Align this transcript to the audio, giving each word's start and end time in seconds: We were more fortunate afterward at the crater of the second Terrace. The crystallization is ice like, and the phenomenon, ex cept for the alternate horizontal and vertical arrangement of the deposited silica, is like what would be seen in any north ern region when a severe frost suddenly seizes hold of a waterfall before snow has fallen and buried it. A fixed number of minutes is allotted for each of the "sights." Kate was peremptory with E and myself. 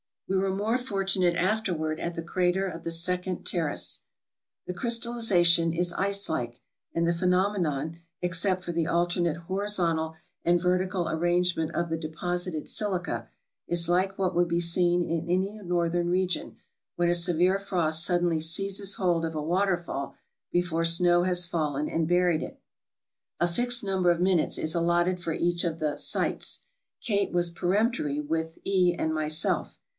We 0.27 0.37
were 0.37 0.55
more 0.55 0.77
fortunate 0.77 1.35
afterward 1.35 1.99
at 1.99 2.15
the 2.15 2.23
crater 2.23 2.65
of 2.65 2.83
the 2.83 2.89
second 2.89 3.43
Terrace. 3.45 3.99
The 4.65 4.73
crystallization 4.73 5.73
is 5.73 5.91
ice 5.93 6.29
like, 6.29 6.61
and 6.95 7.05
the 7.05 7.13
phenomenon, 7.13 7.97
ex 8.23 8.39
cept 8.39 8.63
for 8.63 8.71
the 8.71 8.87
alternate 8.87 9.35
horizontal 9.35 10.15
and 10.45 10.59
vertical 10.59 11.09
arrangement 11.09 11.75
of 11.75 11.89
the 11.89 11.97
deposited 11.97 12.67
silica, 12.69 13.29
is 13.67 13.89
like 13.89 14.17
what 14.17 14.33
would 14.33 14.47
be 14.47 14.61
seen 14.61 15.03
in 15.03 15.29
any 15.29 15.59
north 15.61 15.93
ern 15.93 16.09
region 16.09 16.55
when 16.95 17.09
a 17.09 17.13
severe 17.13 17.59
frost 17.59 18.03
suddenly 18.03 18.39
seizes 18.39 18.95
hold 18.95 19.23
of 19.25 19.35
a 19.35 19.41
waterfall 19.43 20.15
before 20.49 20.85
snow 20.85 21.23
has 21.23 21.45
fallen 21.45 21.87
and 21.89 22.07
buried 22.07 22.41
it. 22.41 22.59
A 23.41 23.49
fixed 23.49 23.83
number 23.83 24.09
of 24.09 24.21
minutes 24.21 24.57
is 24.57 24.73
allotted 24.73 25.21
for 25.21 25.33
each 25.33 25.63
of 25.65 25.77
the 25.79 25.97
"sights." 25.97 26.61
Kate 27.03 27.33
was 27.33 27.49
peremptory 27.51 28.21
with 28.21 28.57
E 28.63 28.95
and 28.97 29.13
myself. 29.13 29.77